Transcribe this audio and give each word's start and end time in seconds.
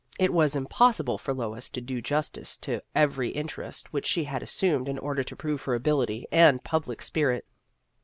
It 0.17 0.33
was 0.33 0.55
impossible 0.55 1.19
for 1.19 1.31
Lois 1.31 1.69
to 1.69 1.79
do 1.79 2.01
justice 2.01 2.57
to 2.57 2.81
every 2.95 3.29
interest 3.29 3.93
which 3.93 4.07
she 4.07 4.23
had 4.23 4.41
assumed 4.41 4.89
in 4.89 4.97
order 4.97 5.21
to 5.21 5.35
prove 5.35 5.61
her 5.65 5.75
ability 5.75 6.25
and 6.31 6.63
public 6.63 7.03
spirit. 7.03 7.45